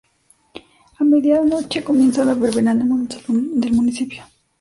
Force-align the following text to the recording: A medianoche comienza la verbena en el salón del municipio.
A 0.97 1.03
medianoche 1.03 1.83
comienza 1.83 2.23
la 2.25 2.33
verbena 2.33 2.71
en 2.71 2.81
el 2.81 3.11
salón 3.11 3.59
del 3.61 3.73
municipio. 3.73 4.23